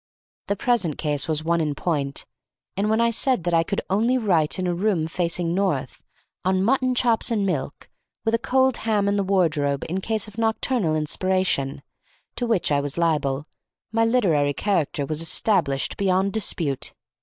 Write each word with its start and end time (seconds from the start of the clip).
The 0.47 0.55
present 0.55 0.97
case 0.97 1.27
was 1.27 1.43
one 1.43 1.61
in 1.61 1.75
point, 1.75 2.25
and 2.75 2.89
when 2.89 2.99
I 2.99 3.11
said 3.11 3.43
that 3.43 3.53
I 3.53 3.61
could 3.61 3.81
only 3.87 4.17
write 4.17 4.57
in 4.57 4.65
a 4.65 4.73
room 4.73 5.05
facing 5.05 5.53
north, 5.53 6.01
on 6.43 6.63
mutton 6.63 6.95
chops 6.95 7.29
and 7.29 7.45
milk, 7.45 7.87
with 8.25 8.33
a 8.33 8.39
cold 8.39 8.77
ham 8.77 9.07
in 9.07 9.15
the 9.15 9.23
wardrobe 9.23 9.85
in 9.87 10.01
case 10.01 10.27
of 10.27 10.39
nocturnal 10.39 10.95
inspiration, 10.95 11.83
to 12.35 12.47
which 12.47 12.71
I 12.71 12.81
was 12.81 12.97
liable, 12.97 13.45
my 13.91 14.03
literary 14.03 14.55
character 14.55 15.05
was 15.05 15.21
established 15.21 15.97
beyond 15.97 16.33
dispute. 16.33 16.95